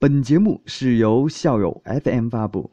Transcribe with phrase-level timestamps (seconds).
[0.00, 2.70] 本节目是由校友 FM 发布。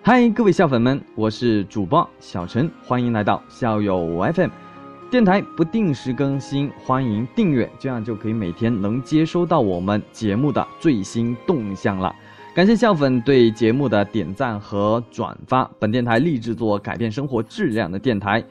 [0.00, 4.50] 嗨，各位校粉们，我是主播小陈，欢迎来到校友 FM
[5.10, 12.14] 电台，不定时更新，欢迎订阅，这样就可以每天能接收到我们节目的最新动向了。
[12.54, 18.44] 感谢校粉对节目的点赞和转发，本电台立志做改变生活质量的电台。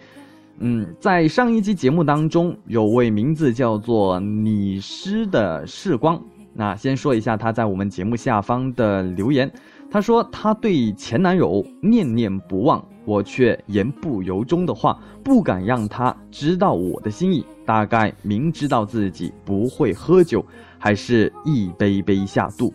[0.65, 6.23] 嗯，在上一期节目当中，有位名字叫做你诗的时光，
[6.53, 9.51] 那先说一下他在我们节目下方的留言。
[9.91, 17.45] 她说：“她对前男友念念不忘，我却言不由衷的话，不敢让他知道我的心意。
[17.65, 20.45] 大概明知道自己不会喝酒，
[20.79, 22.73] 还是一杯杯下肚。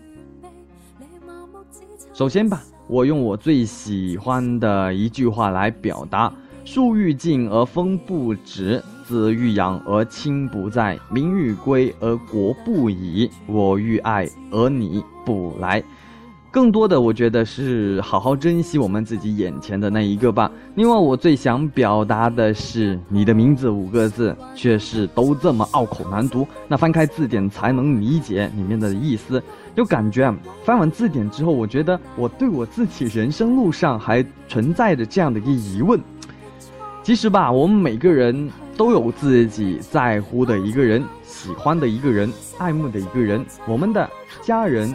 [2.12, 6.30] 首先吧，我用我最喜欢的一句话来表达：
[6.70, 13.30] 树欲静而风不止，子欲养而亲不在，民欲归而国不已。
[13.46, 15.82] 我欲爱而你不来。”
[16.52, 20.50] 更多的，我觉得是好好珍惜我们自己眼前的那一个吧。
[20.74, 26.46] 另外，我最想表达的是，你的名字五个字却是都这么拗口难读。
[26.68, 29.42] 那翻开字典才能理解里面的意思，
[29.74, 30.30] 就感觉，
[30.64, 35.98] 翻完字典之后，我觉得我对我自己人生路上还存在着这样的一个疑问。
[37.08, 44.10] 其实吧，我们每个人都有自己在乎的一个人、喜欢的一个人、爱慕的一个人，我们的
[44.42, 44.94] 家人。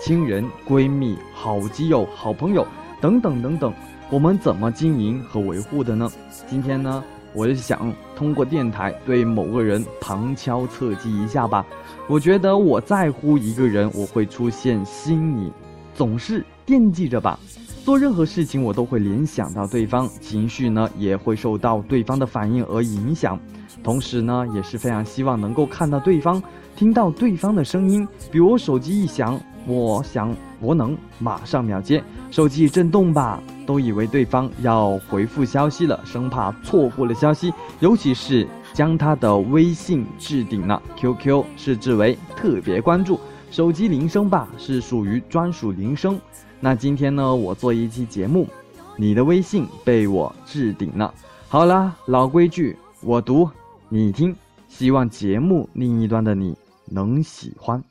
[0.00, 2.66] 亲人、闺蜜、好基友、好朋友
[3.00, 3.72] 等等等等，
[4.10, 6.10] 我们怎么经营和维护的呢？
[6.50, 11.64] 今天呢，我就想通过电台对某个人旁敲侧击一下吧。
[12.08, 15.52] 我觉得我在乎一个人，我会出现心里
[15.94, 17.38] 总是惦记着吧。
[17.84, 23.38] 做任何事情，我都会联想到对方，情绪呢也会受到对方的反应而影响。
[23.82, 26.42] 同时呢，也是非常希望能够看到对方，
[26.74, 28.08] 听到对方的声音。
[28.32, 29.38] 比如手机一响。
[29.66, 32.02] 我想，我能马上秒接。
[32.30, 37.52] 手机震动吧，都以为对方要回复消息了，生怕错过了消息。
[37.80, 43.20] 尤其是将他的微信置顶了，QQ 设置为特别关注。
[43.50, 46.18] 手机铃声吧，是属于专属铃声。
[46.64, 48.48] 那今天呢，我做一期节目，
[48.96, 51.12] 你的微信被我置顶了。
[51.46, 53.46] 好啦，老规矩，我读，
[53.90, 54.34] 你听。
[54.66, 57.84] 希望节目另一端的你能喜欢。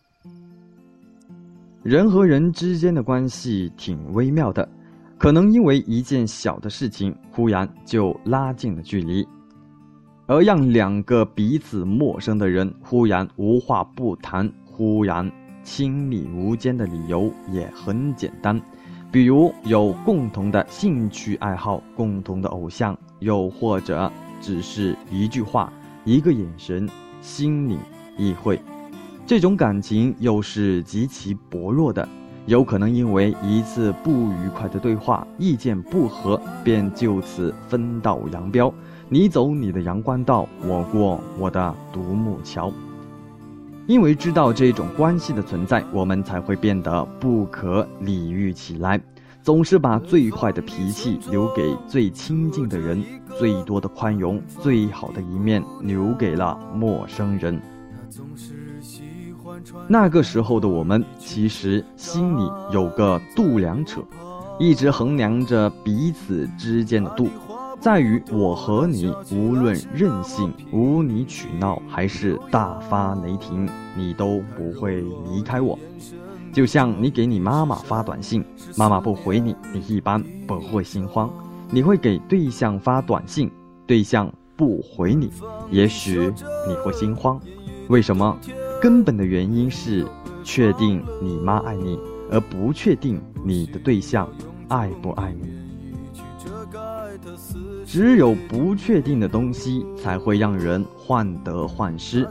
[1.84, 4.68] 人和人之间的关系挺微妙的，
[5.20, 9.24] 可能因为一件小的事情，忽然就拉近了距离；
[10.26, 15.32] 而让两个彼此陌生的人忽然无话不谈、忽然
[15.64, 18.62] 亲密无间的理由也很简单，
[19.12, 25.72] 比如有共同的兴趣爱好、共同的偶像，又或者只是一句话、
[26.04, 26.88] 一个眼神，
[27.22, 27.80] 心领
[28.18, 28.62] 意会。
[29.26, 32.08] 这种感情又是极其薄弱的，
[32.46, 38.74] 有可能因为一次不愉快的对话，意见不合，便就此分道扬镳。
[39.08, 42.72] 你走你的阳关道，我过我的独木桥。
[43.86, 49.00] 因为知道这种关系的存在，我们才会变得不可理喻起来，
[49.42, 53.04] 总是把最坏的脾气留给最亲近的人，
[53.38, 57.62] 最多的宽容，最好的一面留给了陌生人。
[59.88, 64.00] 那个时候的我们，其实心里有个度量尺，
[64.60, 67.28] 一直衡量着彼此之间的度，
[67.84, 75.78] 在于我和你，无论任性、无理取闹，还是大发雷霆，你都不会离开我。
[76.54, 78.42] 就像你给你妈妈发短信，
[78.78, 81.28] 妈妈不回你，你一般不会心慌；
[81.72, 83.52] 你会给对象发短信，
[83.86, 85.30] 对象不回你，
[85.70, 86.32] 也许
[86.66, 87.38] 你会心慌。
[87.90, 88.38] 为什么？
[88.82, 90.08] 根本的原因是，
[90.42, 92.00] 确定你妈爱你，
[92.32, 94.26] 而不确定你的对象
[94.70, 95.63] 爱不爱你。
[97.86, 102.28] 只有不确定的东西，才会让人患得患失。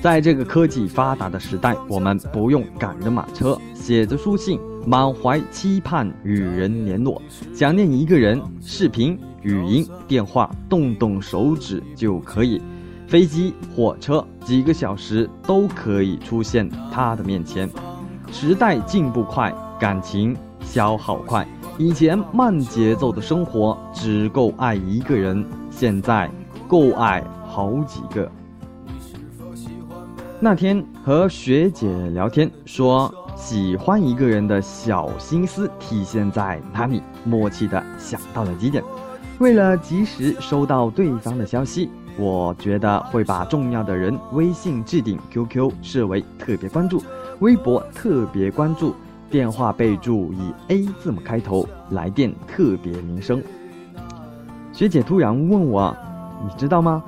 [0.00, 7.20] 在这个科技发达的时代，我们不用赶着马车，写着书信，满怀期盼与人联络。
[7.52, 12.62] 想念一个人，视频、语音、电话，动动手指就可以。
[13.06, 17.68] 飞机、火车，几个小时都可以出现他的面前。
[18.32, 21.46] 时代进步快，感情消耗快。
[21.80, 26.30] 以前慢节奏的生活只够爱一个人，现在
[26.68, 28.30] 够爱好几个。
[30.38, 37.00] 那天和学姐聊天，说喜欢一个人的小心思体现在哪里？
[37.24, 38.84] 默契的想到了几点。
[39.38, 41.88] 为了及时收到对方的消息，
[42.18, 47.02] 我觉得会把重要的人微信置顶、QQ 设为特别关注，
[47.38, 48.94] 微博特别关注，
[49.30, 53.40] 电话备注以 A 字母开头，来电特别铃声。
[54.72, 55.96] 学姐突然问我
[56.42, 57.02] ：“你知道吗？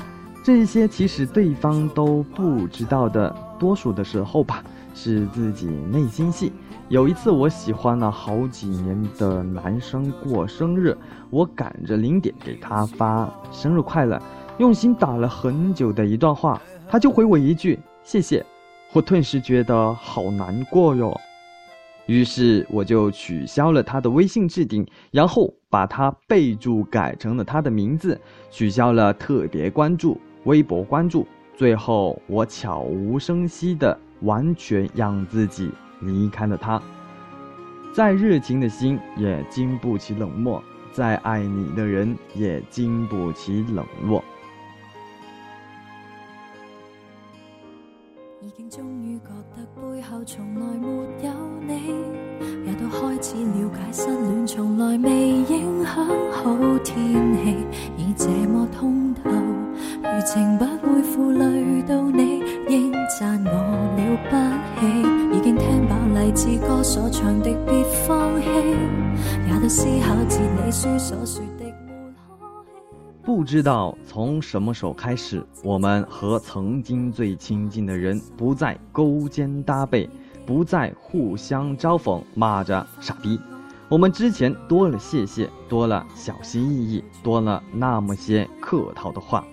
[0.44, 4.62] 这些其实对方都不知道的，多数的时候吧，
[4.94, 6.52] 是自己内心戏。”
[6.88, 10.96] 有一次，我喜欢了好几年的男生过生日，
[11.30, 14.20] 我赶着零点给他发生日快乐，
[14.58, 18.44] 用心打了很久的一段话，他就回我一句谢谢，
[18.92, 21.18] 我顿时觉得好难过哟。
[22.06, 28.20] 于是我就取消了他的微信置顶，然后把他备注改成了他的名字，
[28.50, 35.70] 取消了特别关注、微博关注，最后我悄无声息的完全让自己。
[36.04, 36.82] 离开了他，
[37.94, 40.60] 再热情的心也经不起冷漠，
[40.90, 44.24] 再爱你的人也经不起冷落。
[48.44, 50.88] 已经终于觉得背后从来没
[51.24, 51.32] 有
[51.64, 51.72] 你，
[52.66, 56.52] 也都开始了解失恋从来未影响好
[56.82, 56.96] 天
[57.36, 57.56] 气，
[57.96, 63.52] 已这么通透，余情不会负累到你，应赞我
[63.96, 64.34] 了不
[64.80, 65.38] 起。
[65.38, 68.48] 已经听饱励志歌所唱的别放弃，
[69.48, 71.44] 也都思考自你书所说
[73.24, 80.10] 不知道从什么时候开始，我们和曾经最亲近的人不再勾肩搭背，
[80.44, 83.38] 不再互相嘲讽骂着傻逼。
[83.88, 89.44] 我们之前多了谢谢，多了小心翼翼，多了那么些客套的话。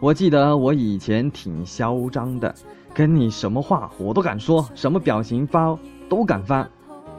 [0.00, 2.52] 我记得我以前挺嚣张的，
[2.92, 5.78] 跟你什么话我都敢说，什么表情包。
[6.06, 6.68] 都敢发，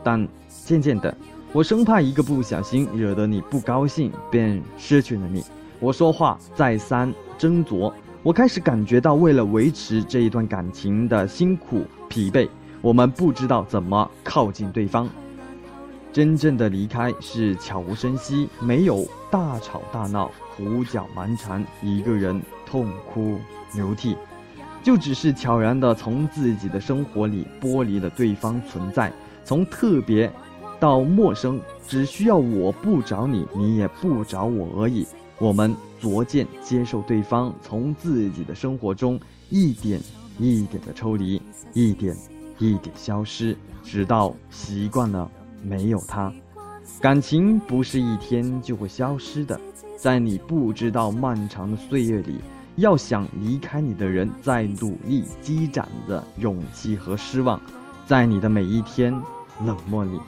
[0.03, 1.13] 但渐渐的，
[1.51, 5.44] 我生怕一个不小心惹得你不高兴，便失去了你。
[5.80, 7.92] 我说话再三斟酌，
[8.24, 12.48] 我开始感觉到为了维持这一段感情的辛苦疲惫，
[12.81, 15.07] 我们不知道怎么靠近对方。
[16.13, 23.38] 真正的离开是悄无声息，没有大吵大闹，胡搅蛮缠，一个人痛哭
[23.75, 24.16] 流涕。
[24.81, 29.12] 就只是悄然地从自己的生活里剥离了对方存在，
[29.44, 30.31] 从特别
[30.80, 35.06] 到陌生，只需要我不找你，你也不找我而已。
[35.37, 39.99] 我们逐渐接受对方从自己的生活中一点
[40.39, 41.41] 一点的抽离，
[41.73, 42.15] 一点
[42.57, 45.29] 一点消失，直到习惯了
[45.61, 46.31] 没有他。
[47.01, 49.59] 感情不是一天就会消失的，
[49.97, 52.35] 在你不知道漫长的岁月里。
[52.77, 57.59] 要想离开你的人，在努力积攒的勇气和失望，
[58.05, 59.13] 在你的每一天
[59.65, 60.19] 冷漠里。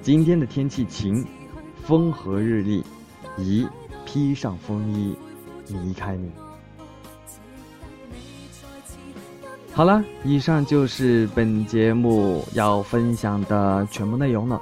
[0.00, 1.22] 今天的天气晴，
[1.84, 2.82] 风和日丽，
[3.36, 3.66] 宜
[4.12, 5.14] 披上风衣
[5.68, 6.28] 离开你。
[9.72, 14.60] 好了，以上就是本节目要分享的全部内容了。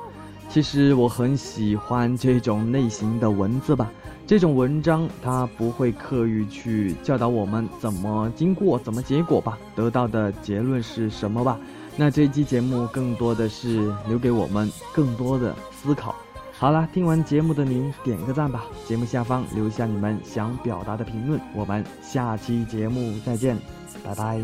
[0.50, 3.91] 其实我很喜欢这种类型的文字吧。
[4.27, 11.59] 这种文章，它不会刻意去教导我们怎么经过、怎么结果吧，得到的结论是什么吧？
[11.97, 16.15] 那这期节目更多的是留给我们更多的思考。
[16.58, 21.40] 好了，听完节目的您点个赞吧，节目下方留下你们想表达的评论。
[21.55, 23.56] 我们下期节目再见，
[24.05, 24.38] 拜拜。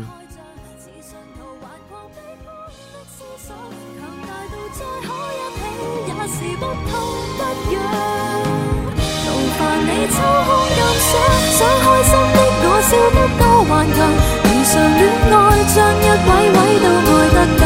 [9.87, 11.13] 你抽空欣赏，
[11.51, 13.99] 想开心的我笑得多顽强。
[14.45, 15.03] 如常恋
[15.35, 15.35] 爱，
[15.75, 17.63] 将一位位都爱得更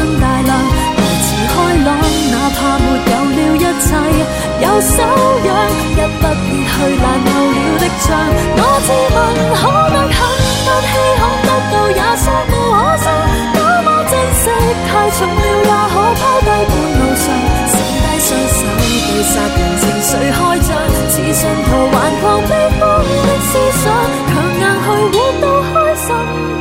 [19.19, 20.71] 对杀人情绪开仗。
[21.09, 23.51] 似信徒顽狂悲欢的思
[23.83, 23.83] 想，
[24.29, 26.07] 强硬去活到开心，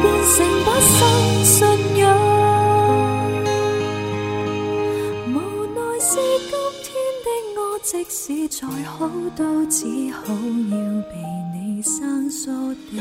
[0.02, 0.98] 变成不生
[1.44, 1.54] 信
[1.98, 2.02] 仰。
[5.28, 5.36] 无
[5.72, 6.10] 奈是
[6.50, 6.86] 今天
[7.22, 8.98] 的我，即使再好，
[9.36, 11.14] 都只好要被
[11.54, 12.98] 你生疏的。